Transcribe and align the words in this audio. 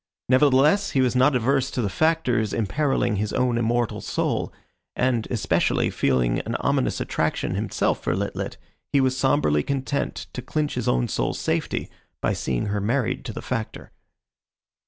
Nevertheless 0.29 0.93
he 0.97 0.99
was 1.01 1.15
not 1.15 1.35
averse 1.35 1.69
to 1.69 1.79
the 1.79 1.87
Factor's 1.87 2.53
imperilling 2.53 3.17
his 3.17 3.31
own 3.33 3.55
immortal 3.59 4.01
soul, 4.01 4.51
and, 4.95 5.27
especially, 5.29 5.91
feeling 5.91 6.39
an 6.39 6.55
ominous 6.55 6.99
attraction 6.99 7.53
himself 7.53 8.01
for 8.03 8.15
Lit 8.15 8.35
lit, 8.35 8.57
he 8.91 8.99
was 8.99 9.15
sombrely 9.15 9.61
content 9.61 10.25
to 10.33 10.41
clinch 10.41 10.73
his 10.73 10.87
own 10.87 11.07
soul's 11.07 11.37
safety 11.37 11.87
by 12.19 12.33
seeing 12.33 12.65
her 12.65 12.81
married 12.81 13.23
to 13.25 13.31
the 13.31 13.43
Factor. 13.43 13.91